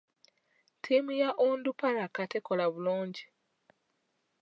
[0.77, 3.23] Ttiimu ya Onduparaka tekola bulungi.